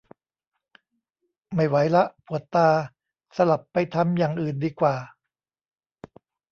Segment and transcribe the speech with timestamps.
[1.53, 2.67] ไม่ไหวละ ปวดตา
[3.35, 4.95] สลับไปทำอย่างอื่นดีกว่า